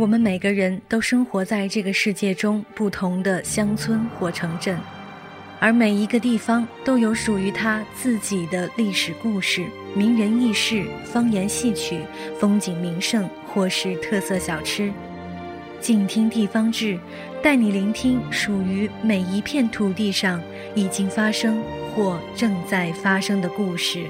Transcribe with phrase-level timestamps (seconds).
[0.00, 4.78] 我们每个人都生活在这个世界中不同的乡村或城镇，
[5.58, 12.00] 而每一个地方都有属于它自己的历史故事、名人轶事、方言戏曲、
[12.38, 14.90] 风景名胜或是特色小吃。
[15.82, 16.98] 静听地方志，
[17.42, 20.40] 带你聆听属于每一片土地上
[20.74, 21.62] 已经发生
[21.94, 24.06] 或正在发生的故事。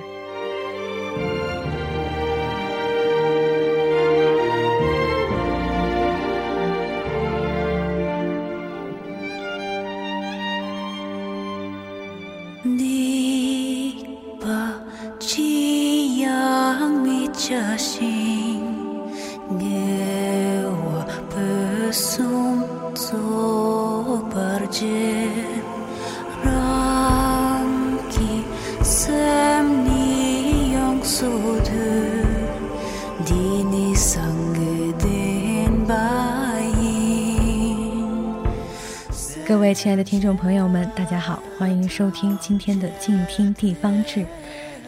[39.47, 44.25] 各位亲爱的听众朋友们，大家好，欢迎收听今天的静听地方志。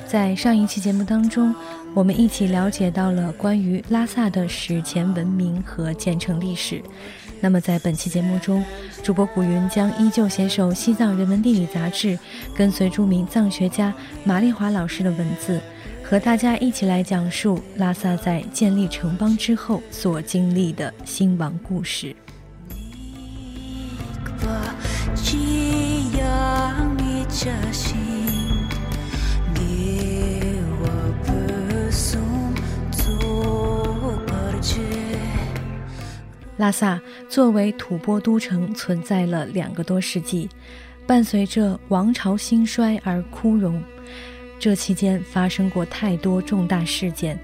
[0.07, 1.55] 在上一期节目当中，
[1.95, 6.83] 我们一起了解到了关于拉萨的史前文明和建成历史。
[7.41, 8.65] 那么在本期节目中，
[9.03, 12.19] 主播古云将依旧携手《西藏人文地理》杂志，
[12.57, 13.93] 跟随著名藏学家
[14.25, 15.61] 马丽华老师的文字，
[16.03, 22.15] 和大家一起来讲述拉萨在建立城邦之后所经历的兴亡故事。
[36.59, 40.49] 拉萨作为吐蕃都城存在了两个多世纪，
[41.07, 43.83] 伴随着王朝兴衰而枯荣。
[44.59, 47.37] 这期间发生过太多重大事件，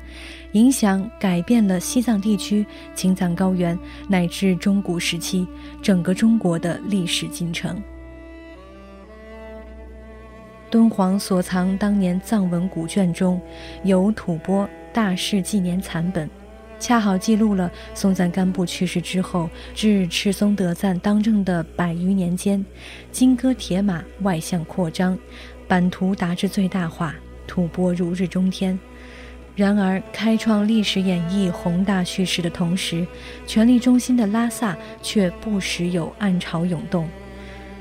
[0.52, 2.64] 影响改变了西藏地区、
[2.94, 3.76] 青藏高原
[4.08, 5.44] 乃至中古时期
[5.82, 7.82] 整个中国的历史进程。
[10.70, 13.40] 敦煌所藏当年藏文古卷中
[13.82, 16.28] 有吐蕃大事纪年残本。
[16.78, 22.64] 恰好记录了松赞干布去世之后至赤松德赞当政的百余年间，
[23.10, 25.18] 金戈铁马，外向扩张，
[25.66, 27.14] 版图达至最大化，
[27.46, 28.78] 吐蕃如日中天。
[29.56, 33.04] 然而，开创历史演绎宏大叙事的同时，
[33.44, 37.08] 权力中心的拉萨却不时有暗潮涌动。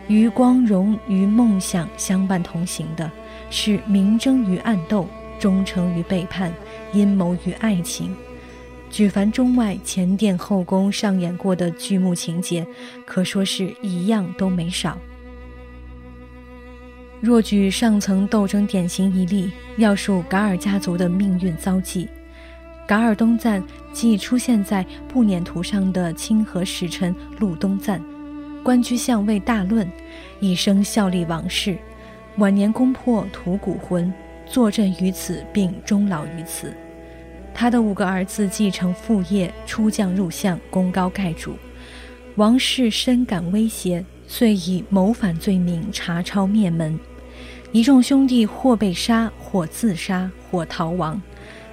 [0.08, 3.12] 与光荣与梦想相伴同行的，
[3.52, 5.08] 是明争与暗斗，
[5.38, 6.52] 忠诚与背叛，
[6.94, 8.16] 阴谋与爱情。
[8.90, 12.66] 举凡中外前殿后宫上演过的剧目情节，
[13.06, 14.98] 可说是一样都没少。
[17.20, 22.08] 若举上层斗争典型一例，要数噶尔家族的命运遭际。
[22.88, 23.62] 噶尔东赞
[23.92, 28.02] 即出现在布辇图上的清河使臣陆东赞，
[28.64, 29.90] 官居相位大论，
[30.40, 31.78] 一生效力王室，
[32.38, 34.14] 晚年攻破吐谷浑，
[34.46, 36.74] 坐镇于此，并终老于此。
[37.60, 41.58] 他的五个儿子继承父业，出将入相，功高盖主。
[42.36, 47.00] 王室深感威胁，遂以谋反罪名查抄灭门。
[47.72, 51.20] 一众兄弟或被杀，或自杀，或逃亡。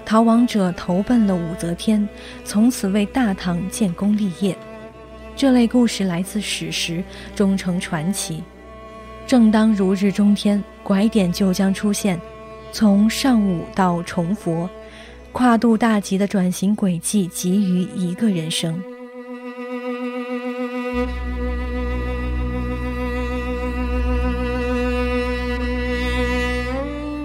[0.06, 2.08] 逃亡者投奔了武则天，
[2.46, 4.56] 从此为大唐建功立业。
[5.36, 7.04] 这类故事来自史实，
[7.36, 8.42] 终成传奇。
[9.26, 12.18] 正当如日中天，拐点就将出现，
[12.72, 14.66] 从上武到崇佛。
[15.34, 18.80] 跨度大吉的转型轨迹，集于一个人生。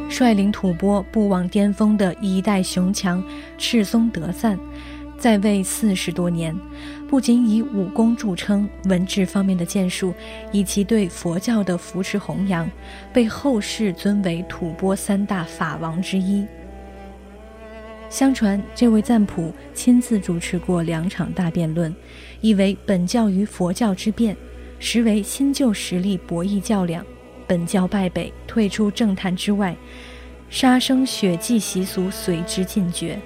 [0.10, 3.24] 率领吐蕃不往巅峰的一代雄强
[3.60, 4.58] 赤松德赞，
[5.20, 6.58] 在位四十多年，
[7.08, 10.16] 不仅以武功著称，文治方面的建树
[10.52, 12.68] 以及对佛教的扶持弘扬，
[13.14, 16.44] 被后世尊为吐蕃三大法王之一。
[18.10, 21.96] 相传，这位赞普亲自主持过两场大辩论，
[22.42, 24.36] 一为本教与佛教之辩，
[24.80, 27.06] 实为新旧实力博弈较量，
[27.46, 29.76] 本教败北，退出政坛之外，
[30.50, 33.20] 杀生血祭习俗随之禁绝。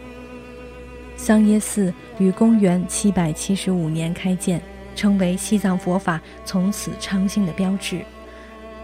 [1.16, 4.62] 桑耶寺于公元七百七十五年开建，
[4.98, 8.02] 成为西藏佛法从此昌兴的标志。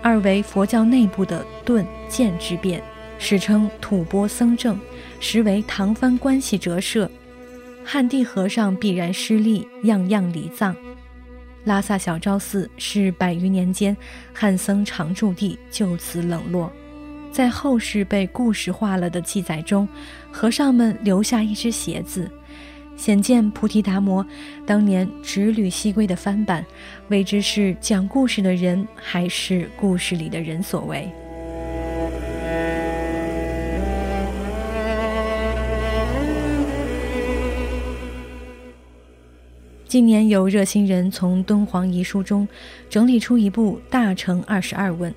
[0.02, 2.82] 二为佛教内部的顿渐之变。
[3.22, 4.80] 史称吐蕃僧正，
[5.20, 7.10] 实为唐蕃关系折射。
[7.84, 10.76] 汉地和尚必然失利，样样礼葬。
[11.66, 13.96] 拉萨小昭寺是百余年间
[14.34, 16.72] 汉僧常住地，就此冷落。
[17.32, 19.88] 在后世被故事化了的记载中，
[20.32, 22.30] 和尚们留下一只鞋子，
[22.96, 24.26] 显见菩提达摩
[24.66, 26.66] 当年直履西归的翻版，
[27.10, 31.08] 未知是讲故事的人还是故事里的人所为。
[39.90, 42.48] 今年有热心人从敦煌遗书中
[42.92, 45.12] 整理出一部《大乘二十二问》，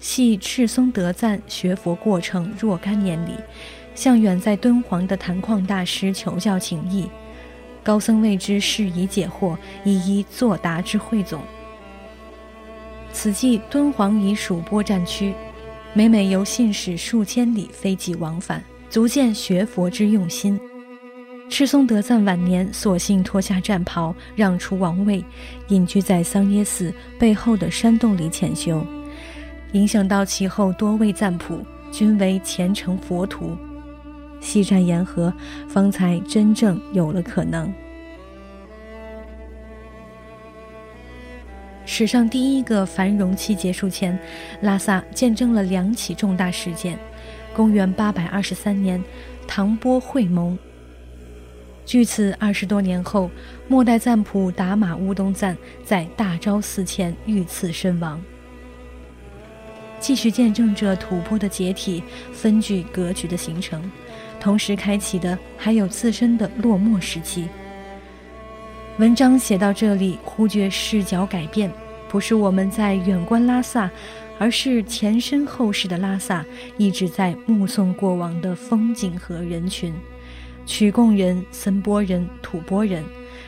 [0.00, 3.30] 系赤松德赞学佛过程若干年里，
[3.94, 7.08] 向远在敦煌的坛矿大师求教请益，
[7.84, 11.40] 高僧为之释疑解惑，一一作答之汇总。
[13.12, 15.32] 此即敦煌已属波战区，
[15.92, 18.60] 每每由信使数千里飞机往返，
[18.90, 20.60] 足见学佛之用心。
[21.50, 25.24] 赤松德赞晚年索性脱下战袍，让出王位，
[25.68, 28.84] 隐居在桑耶寺背后的山洞里潜修，
[29.72, 33.56] 影响到其后多位赞普均为虔诚佛徒。
[34.40, 35.32] 西战言和，
[35.68, 37.72] 方才真正有了可能。
[41.86, 44.18] 史上第一个繁荣期结束前，
[44.62, 46.98] 拉萨见证了两起重大事件：
[47.54, 49.02] 公元八百二十三年，
[49.46, 50.58] 唐波会盟。
[51.86, 53.30] 据此，二十多年后，
[53.68, 58.20] 末代赞普达玛乌东赞在大昭寺前遇刺身亡，
[60.00, 62.02] 继续见证着吐蕃的解体、
[62.32, 63.90] 分据格局的形成，
[64.40, 67.48] 同时开启的还有自身的落寞时期。
[68.98, 71.70] 文章写到这里，忽觉视角改变，
[72.08, 73.90] 不是我们在远观拉萨，
[74.38, 76.42] 而是前身后世的拉萨
[76.78, 79.92] 一直在目送过往的风景和人群。
[80.66, 83.04] 曲贡人、森波人、吐蕃人，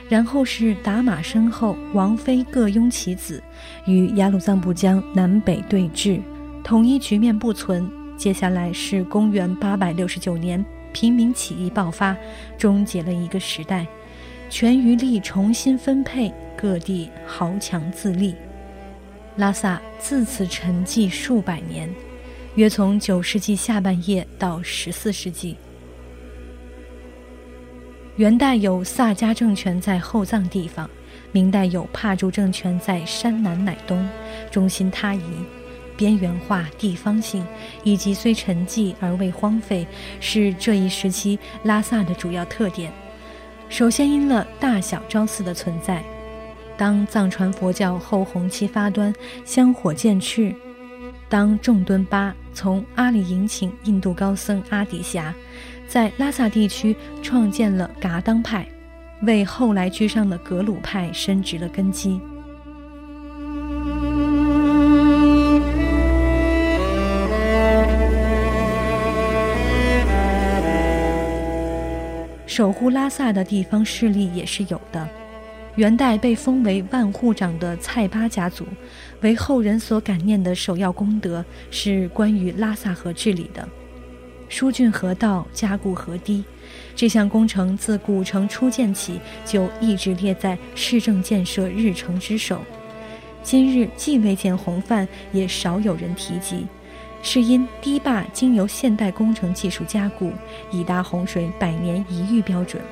[0.08, 3.42] 然后是达玛身后王妃各拥其子，
[3.86, 6.20] 与雅鲁藏布江南北对峙，
[6.62, 7.88] 统一局面不存。
[8.16, 12.16] 接下来是公元八百六十九年，平民起义爆发，
[12.56, 13.86] 终结了一个时代，
[14.48, 18.34] 权余力重新分配，各地豪强自立，
[19.36, 21.88] 拉萨自此沉寂数百年，
[22.54, 25.56] 约从九世纪下半叶到十四世纪。
[28.16, 30.88] 元代有萨迦政权在后藏地方，
[31.32, 34.08] 明代有帕竹政权在山南乃东，
[34.50, 35.20] 中心他移，
[35.98, 37.46] 边缘化、地方性，
[37.84, 39.86] 以及虽沉寂而未荒废，
[40.18, 42.90] 是这一时期拉萨的主要特点。
[43.68, 46.02] 首先因了大小昭寺的存在，
[46.74, 49.12] 当藏传佛教后弘期发端，
[49.44, 50.54] 香火渐炽，
[51.28, 55.34] 当众敦巴从阿里迎请印度高僧阿底峡。
[55.88, 58.66] 在拉萨地区创建了噶当派，
[59.22, 62.20] 为后来居上的格鲁派伸直了根基。
[72.46, 75.08] 守护拉萨的地方势力也是有的。
[75.76, 78.66] 元代被封为万户长的蔡巴家族，
[79.20, 83.68] 为后人所感念的首要功德是关于拉萨河治理的。
[84.48, 86.44] 疏浚河道，加固河堤，
[86.94, 92.60] 这项工程自古城初建起就一直列在市政建设日程之首。
[93.42, 96.66] 今日既未见洪范，也少有人提及，
[97.22, 100.32] 是因堤坝经由现代工程技术加固，
[100.70, 102.82] 已达洪水百年一遇标准。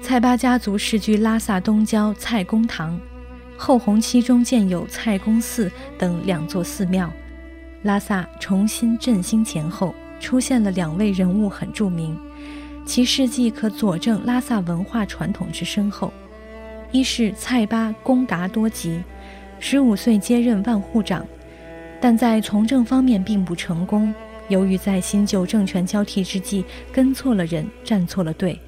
[0.00, 2.98] 蔡巴家族世居拉萨东郊蔡公堂，
[3.56, 7.12] 后洪期中建有蔡公寺等两座寺庙。
[7.82, 12.18] 拉萨重新振兴前后，出现了两位人物很著名，
[12.84, 16.12] 其事迹可佐证拉萨文化传统之深厚。
[16.90, 19.00] 一是蔡巴公达多吉，
[19.60, 21.24] 十五岁接任万户长，
[22.00, 24.12] 但在从政方面并不成功。
[24.48, 28.58] 由于在新旧政权交替之际跟错了人，站错了队，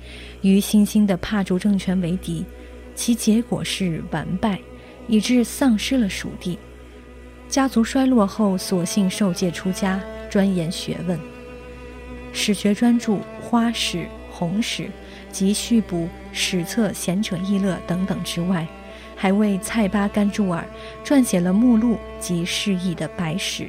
[0.42, 2.44] 与新兴的帕竹政权为敌，
[2.94, 4.60] 其结果是完败，
[5.08, 6.58] 以致丧失了属地。
[7.50, 11.18] 家族衰落后，索性受戒出家，专研学问，
[12.32, 13.98] 史学专著《花史》
[14.30, 14.84] 《红史》
[15.32, 18.64] 及续补史册《贤者议乐》等等之外，
[19.16, 20.64] 还为蔡巴甘珠尔
[21.04, 23.68] 撰写了目录及释义的白史。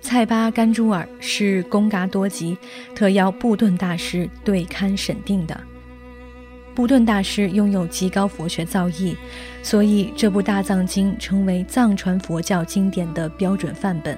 [0.00, 2.58] 蔡巴甘珠尔是贡嘎多吉
[2.96, 5.60] 特邀布顿大师对刊审定的。
[6.80, 9.14] 布顿大师拥有极高佛学造诣，
[9.62, 14.16] 所以这部大藏经成为藏传佛教经典的标准范本。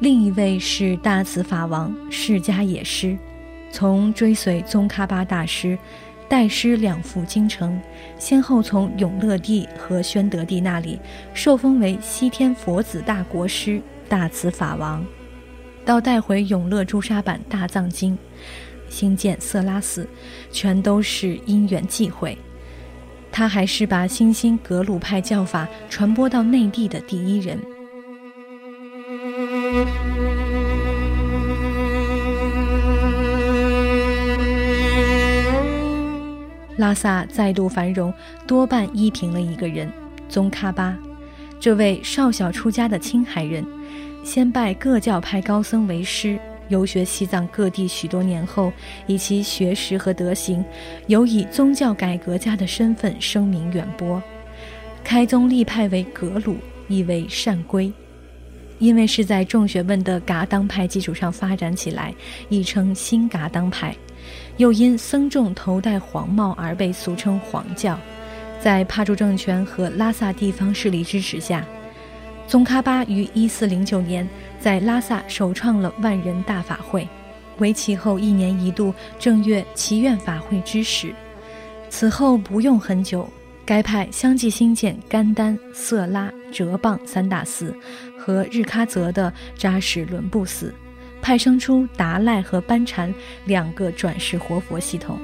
[0.00, 3.16] 另一位是大慈法王释迦也师，
[3.70, 5.78] 从追随宗喀巴大师，
[6.28, 7.80] 代师两赴京城，
[8.18, 10.98] 先后从永乐帝和宣德帝那里
[11.32, 15.06] 受封为西天佛子大国师大慈法王。
[15.84, 18.18] 到带回永乐朱砂版大藏经，
[18.92, 20.06] 兴建色拉寺，
[20.52, 22.36] 全都是因缘际会。
[23.32, 27.58] 他还是把新兴格鲁派教法传播到内地的第一人。
[36.76, 38.12] 拉萨再度繁荣，
[38.46, 39.90] 多半依凭了一个人——
[40.28, 40.94] 宗喀巴。
[41.60, 43.64] 这位少小出家的青海人，
[44.24, 46.38] 先拜各教派高僧为师，
[46.72, 48.72] 游学西藏各地许多年后，
[49.06, 50.64] 以其学识和德行，
[51.06, 54.20] 尤以宗教改革家的身份声名远播，
[55.04, 56.56] 开宗立派为格鲁，
[56.88, 57.92] 意为善归。
[58.78, 62.12] 因为是在重学问的噶当派基础上发展起来，
[62.48, 63.94] 亦称新噶当派。
[64.56, 67.98] 又因僧众头戴黄帽而被俗称黄教。
[68.58, 71.66] 在帕竹政权和拉萨地方势力支持下，
[72.46, 74.28] 宗喀巴于1409年
[74.60, 77.08] 在拉萨首创了万人大法会，
[77.58, 81.14] 为其后一年一度正月祈愿法会之始。
[81.88, 83.26] 此后不用很久，
[83.64, 87.74] 该派相继兴建甘丹、色拉、哲蚌三大寺
[88.18, 90.74] 和日喀则的扎什伦布寺，
[91.22, 93.14] 派生出达赖和班禅
[93.46, 95.18] 两个转世活佛系统。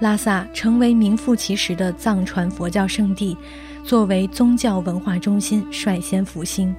[0.00, 3.36] 拉萨成为名副其实的藏传佛教圣地，
[3.82, 6.72] 作为宗教文化中心率先复兴，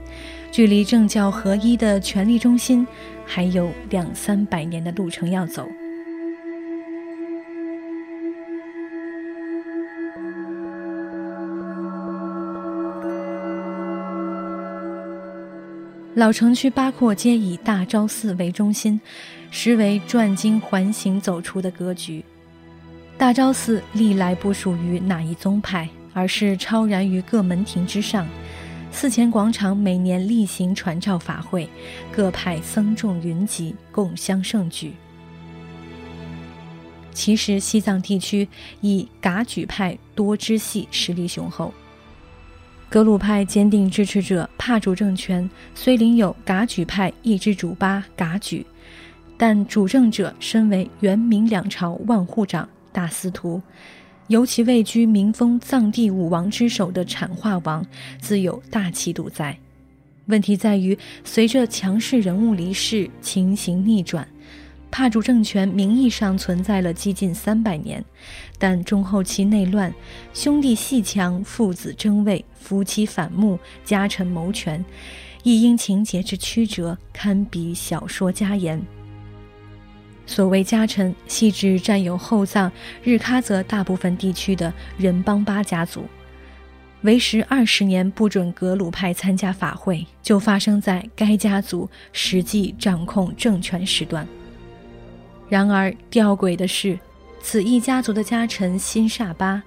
[0.51, 2.87] 距离政教合一的权力中心
[3.25, 5.67] 还有两三百年的路程要走。
[16.15, 18.99] 老城区八廓街以大昭寺为中心，
[19.51, 22.23] 实为转经环形走出的格局。
[23.19, 28.25] 大昭寺历来不属于哪一宗派，而是超然于各门庭之上。
[28.93, 31.69] 寺前广场每年例行传召法会，
[32.13, 34.93] 各派僧众云集，共襄盛举。
[37.11, 38.47] 其实西藏地区
[38.79, 41.73] 以噶举派多支系，实力雄厚。
[42.87, 48.65] 格鲁派坚定支持者帕主政权虽领有噶举派一支主巴噶举，
[49.37, 52.67] 但主政者身为元明两朝万户长。
[52.99, 53.61] 大司徒，
[54.27, 57.85] 尤其位居民封藏地五王之首的产化王，
[58.19, 59.57] 自有大气度在。
[60.25, 64.27] 问题在于，随着强势人物离世，情形逆转。
[64.91, 68.03] 帕主政权名义上存在了接近三百年，
[68.57, 69.93] 但中后期内乱，
[70.33, 74.83] 兄弟戏强，父子争位，夫妻反目，家臣谋权，
[75.43, 78.98] 亦因情节之曲折，堪比小说家言。
[80.29, 82.71] 所谓家臣，系指占有后藏、
[83.03, 86.05] 日喀则大部分地区的仁邦巴家族。
[87.01, 94.25] 为时二十年不准格鲁派参加法会，就发生在该家族实际掌控政权时段。
[95.49, 96.99] 然而吊诡的是，
[97.41, 99.63] 此一家族的家臣辛萨巴，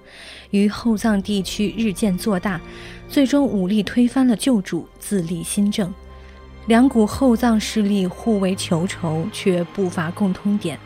[0.51, 2.61] 于后藏地区日渐做大，
[3.09, 5.93] 最终武力推翻了旧主，自立新政。
[6.67, 10.79] 两股后藏势力互为求仇，却不乏共通点，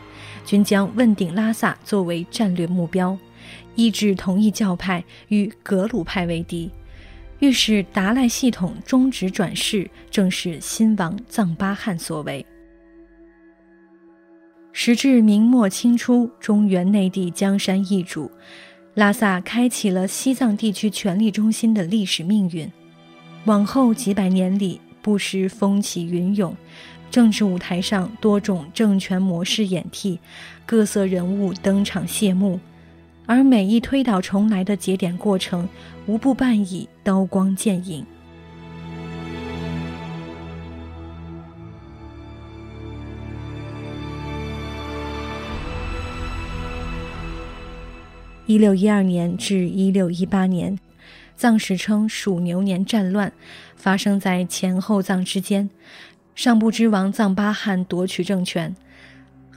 [0.44, 3.16] 均将问鼎拉萨作为战略目标，
[3.76, 6.68] 一致同一教派与格鲁派为敌，
[7.38, 12.44] 欲使达赖系统终止转世，正是新王藏巴汗所为。
[14.72, 18.28] 时至明末清初，中原内地江山易主，
[18.94, 22.68] 拉萨开启了西藏地区权力中心的历史命运，
[23.44, 24.80] 往后几百年里。
[25.08, 26.54] 不时风起云涌，
[27.10, 30.20] 政治舞台上多种政权模式演替，
[30.66, 32.60] 各色人物登场谢幕，
[33.24, 35.66] 而每一推倒重来的节点过程，
[36.04, 38.04] 无不伴以刀光剑影。
[48.44, 50.78] 一六一二年至一六一八年。
[51.40, 53.32] 藏史称属牛年战乱，
[53.78, 55.70] 发生在前后藏之间。
[56.34, 58.76] 上部之王藏巴汗夺取政权，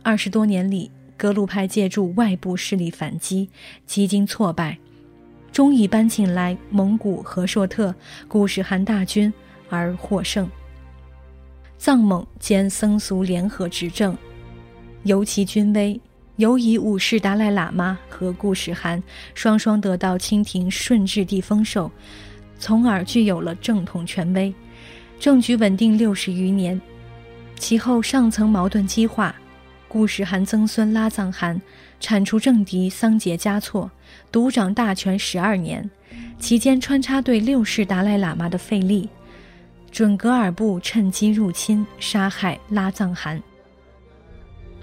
[0.01, 3.49] 二十多年里，格鲁派借助外部势力反击，
[3.85, 4.77] 几经挫败，
[5.51, 7.93] 终以搬请来蒙古和硕特、
[8.27, 9.31] 固始汗大军
[9.69, 10.49] 而获胜。
[11.77, 14.17] 藏蒙兼僧俗联合执政，
[15.03, 15.99] 尤其军威。
[16.37, 19.03] 尤以五世达赖喇嘛和固始汗
[19.35, 21.91] 双双得到清廷顺治帝封授，
[22.61, 24.53] 从而具有了正统权威，
[25.19, 26.79] 政局稳定六十余年。
[27.57, 29.35] 其后上层矛盾激化，
[29.87, 31.59] 固始汗曾孙拉藏汗
[31.99, 33.89] 铲除政敌，桑杰嘉措
[34.31, 35.89] 独掌大权十二年，
[36.37, 39.09] 期间穿插对六世达赖喇嘛的废立。
[39.91, 43.41] 准噶尔部趁机入侵，杀害拉藏汗。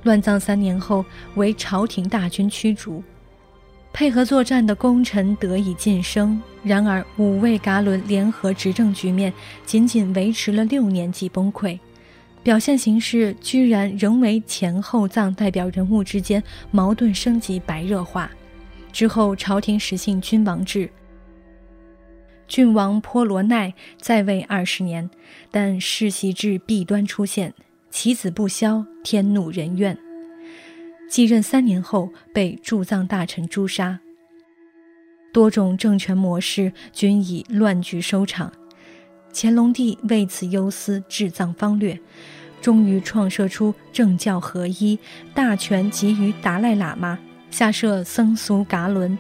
[0.03, 1.05] 乱葬三年后，
[1.37, 3.03] 为朝廷大军驱逐。
[3.93, 9.33] 配合作战的功臣得以晋升，然而五位噶伦联合执政局面
[9.67, 11.77] 仅仅维持了六年即崩溃，
[12.45, 16.41] 表现形式居然仍为前后藏代表人物之间
[16.71, 18.31] 矛盾升级白热化。
[18.93, 20.89] 之后朝廷实行君王制，
[22.47, 25.11] 郡王颇罗奈在位二十年，
[25.51, 27.53] 但世袭制弊端出现，
[27.91, 29.99] 其子不肖，天怒人怨。
[31.09, 34.01] 继任三年后，被驻藏大臣诛杀。
[35.33, 38.53] 多种政权模式均以乱局收场。
[39.33, 41.99] 乾隆帝为此忧思，治藏方略，
[42.61, 44.99] 终于创设出政教合一、
[45.35, 47.19] 大权集于达赖喇嘛，
[47.51, 49.17] 下设僧俗噶伦，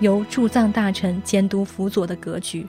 [0.00, 2.66] 由驻藏大臣监督辅佐的格局。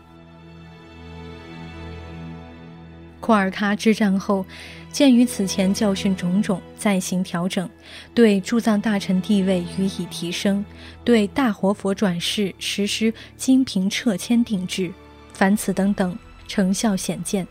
[3.19, 4.45] 库尔喀之战后，
[4.93, 7.67] 鉴于此前教训种种，再行调整，
[8.13, 10.63] 对驻藏大臣地位予以提升，
[11.03, 14.93] 对大活佛转世实施金瓶撤迁定制，
[15.33, 16.15] 凡此等等，
[16.47, 17.47] 成效显见。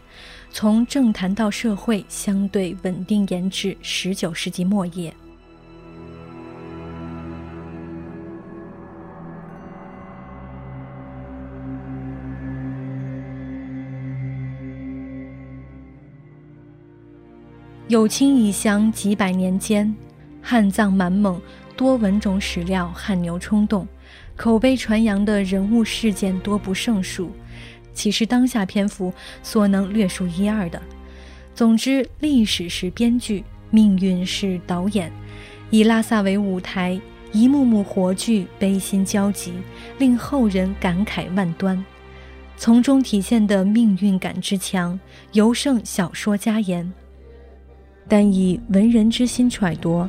[0.52, 5.12] 从政坛到社会，相对稳定，延至十九世纪末叶。
[17.92, 19.94] 有清以降几百年间，
[20.40, 21.38] 汉藏满蒙，
[21.76, 23.86] 多文种史料，汗牛充栋，
[24.34, 27.30] 口碑传扬的人物事件多不胜数，
[27.92, 30.80] 岂是当下篇幅所能略述一二的？
[31.54, 35.12] 总之，历史是编剧，命运是导演，
[35.68, 36.98] 以拉萨为舞台，
[37.30, 39.52] 一幕幕活剧，悲心交集，
[39.98, 41.84] 令后人感慨万端。
[42.56, 44.98] 从中体现的命运感之强，
[45.32, 46.90] 尤胜小说家言。
[48.12, 50.06] 但以文人之心揣度，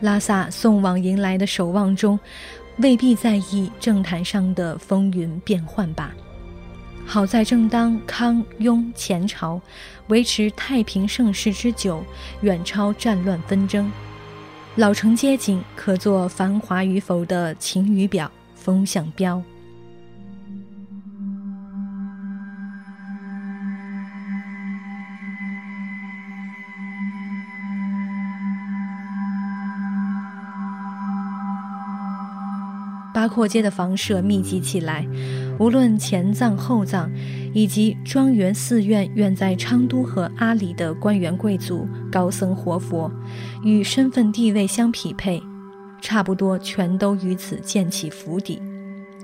[0.00, 2.18] 拉萨送往迎来的守望中，
[2.78, 6.12] 未必在意政坛上的风云变幻吧。
[7.06, 9.60] 好在正当康雍前朝
[10.08, 12.02] 维持太平盛世之久，
[12.40, 13.88] 远超战乱纷争，
[14.74, 19.40] 老城街景可作繁华与否的晴雨表、风向标。
[33.28, 35.06] 八廓街的房舍密集起来，
[35.58, 37.12] 无论前藏后藏，
[37.52, 43.12] 以及庄园寺院远在昌都和阿里的官员贵族、高僧活佛，
[43.62, 45.42] 与身份地位相匹配，
[46.00, 48.58] 差不多全都于此建起府邸。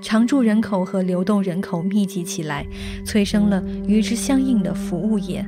[0.03, 2.63] 常住人口和流动人口密集起来，
[3.03, 5.43] 催生了与之相应的服务业。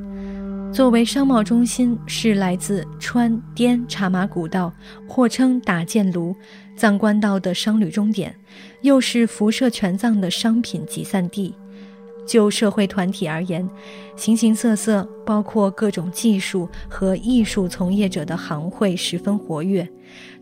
[0.74, 4.74] 作为商贸中心，是来自川滇茶马古道，
[5.08, 6.36] 或称打箭炉。
[6.78, 8.34] 藏官道的商旅终点，
[8.82, 11.54] 又是辐射全藏的商品集散地。
[12.26, 13.68] 就社会团体而言，
[14.16, 19.88] 形形色色，包括各种技术和艺术从业者的行会十分活跃。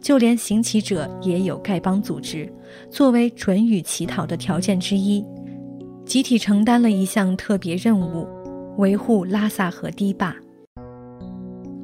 [0.01, 2.51] 就连行乞者也有丐帮组织，
[2.89, 5.23] 作为准予乞讨的条件之一，
[6.05, 8.27] 集体承担了一项特别任务：
[8.77, 10.35] 维护拉萨河堤坝。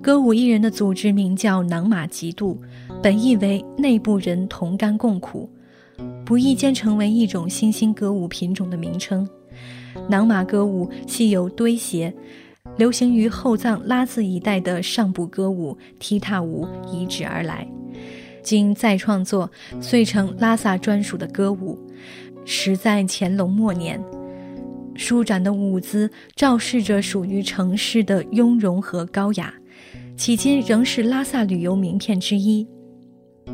[0.01, 2.59] 歌舞艺人的组织名叫囊马吉度，
[3.01, 5.49] 本意为内部人同甘共苦，
[6.23, 9.27] 不意间成为一种新兴歌舞品种的名称。
[10.07, 12.13] 囊马歌舞系由堆鞋，
[12.77, 17.67] 流行于后藏拉孜一带的上部歌舞踢踏舞移植而来，
[18.43, 19.49] 经再创作，
[19.81, 21.79] 遂成拉萨专属的歌舞。
[22.45, 23.99] 始在乾隆末年，
[24.93, 29.51] 舒展的舞姿昭示着属于城市的雍容和高雅。
[30.15, 32.67] 迄今仍是拉萨旅游名片之一。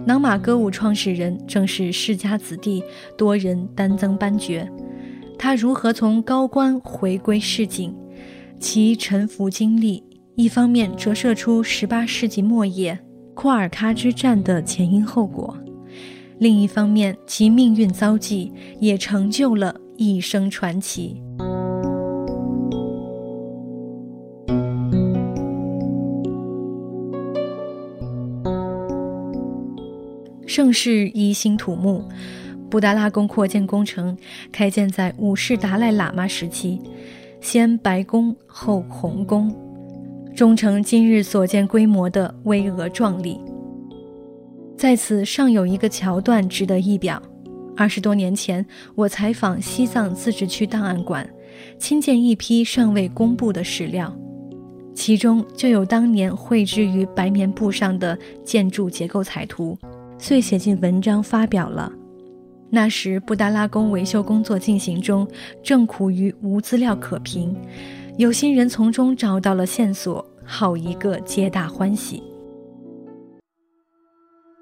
[0.06, 2.84] 囊马歌舞创始人正是世家子弟，
[3.18, 4.70] 多人丹增班爵。
[5.38, 7.94] 他如何从高官回归市井？
[8.60, 10.04] 其沉浮经历，
[10.36, 12.98] 一方面折射出18世纪末叶
[13.36, 15.56] 库尔喀之战的前因后果，
[16.40, 21.22] 另一方面其命运遭际也成就了一生传奇。
[30.58, 32.04] 盛世一新土木，
[32.68, 34.18] 布达拉宫扩建工程
[34.52, 36.82] 开建在五世达赖喇嘛时期，
[37.40, 39.56] 先白宫后红宫，
[40.36, 43.40] 终成今日所见规模的巍峨壮丽。
[44.76, 47.22] 在此尚有一个桥段值得一表：
[47.76, 48.66] 二十多年前，
[48.96, 51.30] 我采访西藏自治区档案馆，
[51.78, 54.12] 亲见一批尚未公布的史料，
[54.96, 59.78] 其中就有当年绘制于白棉布上的建筑结构彩图，
[60.18, 61.92] 遂写进文章发表了。
[62.70, 65.26] 那时布达拉宫维修工作进行中，
[65.64, 67.56] 正苦于无资料可凭，
[68.18, 72.22] 有心人从中找到了线索，好一个皆大欢喜。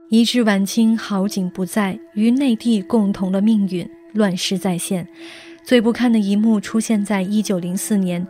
[0.10, 5.08] 一至晚清，好景不在，与内地共同的命运，乱世再现。
[5.64, 8.26] 最不堪的一幕出现在一九零四年，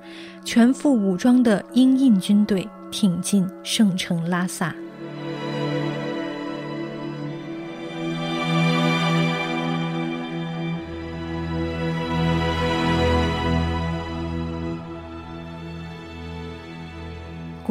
[0.46, 4.74] 全副武装的英印军队挺进圣城拉萨。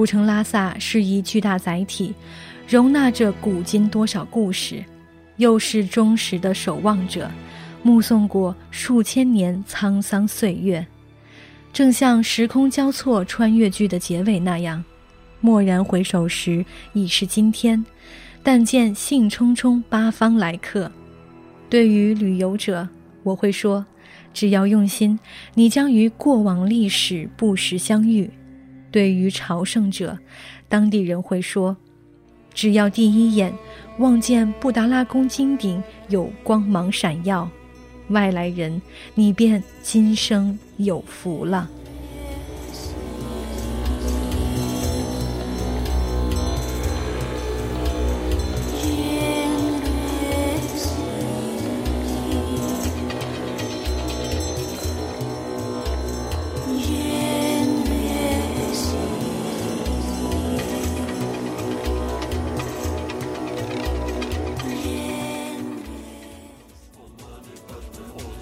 [0.04, 2.12] 古城拉萨是一巨大载体。
[2.68, 4.84] 容纳着古今多少故事，
[5.38, 7.30] 又是忠实的守望者，
[7.82, 10.86] 目送过数千年沧桑岁月，
[11.72, 14.84] 正像时空交错穿越剧的结尾那样，
[15.40, 16.62] 蓦然回首时
[16.92, 17.82] 已是今天。
[18.42, 20.92] 但见兴冲冲八方来客，
[21.70, 22.86] 对于旅游者，
[23.22, 23.82] 我会说：
[24.34, 25.18] 只要用心，
[25.54, 28.28] 你将与过往历史不时相遇；
[28.94, 30.16] 对于朝圣者，
[30.68, 31.76] 当地人会说。
[32.54, 33.52] 只要第一眼
[33.98, 37.50] 望见布达拉宫金顶有光芒闪耀，
[38.11, 38.80] 外来人，
[39.16, 41.68] 你便今生有福了。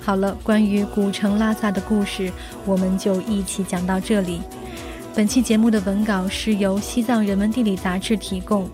[0.05, 2.31] 好了，关于古城拉萨的故事，
[2.67, 4.41] 我们就一起讲到这里。
[5.15, 8.69] 本期节目的文稿是由《西藏人文地理》杂志提供，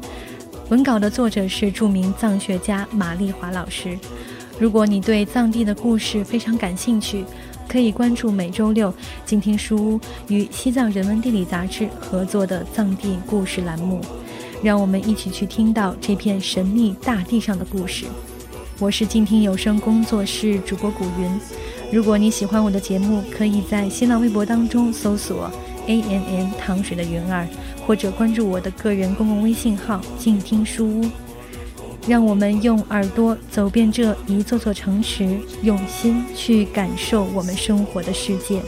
[0.71, 3.99] 文稿的作者是著名藏学家马丽华老师。
[4.59, 7.25] 如果你对藏地的故事非常感兴趣，
[7.69, 8.93] 可以关注每周六
[9.27, 14.01] 静听书屋与《西藏人文地理》杂志合作的藏地故事栏目，
[14.62, 18.07] 让我们一起去听到这片神秘大地上的故事。
[18.81, 21.41] 我是静听有声工作室主播古云。
[21.91, 25.51] 如果你喜欢我的节目，可以在新浪微博当中搜索
[25.88, 27.49] A N N 糖水的云儿，
[27.85, 31.05] 或者关注我的个人公共微信号静听书屋。
[32.07, 38.62] 让我们用耳朵走遍这一座座城池，用心去感受我们生活的世界。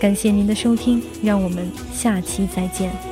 [0.00, 3.11] 感谢您的收听，让我们下期再见。